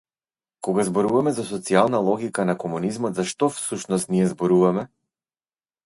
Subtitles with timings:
[0.67, 4.89] Кога зборуваме за социјална логика на комунизмот, за што, всушност, ние зборуваме?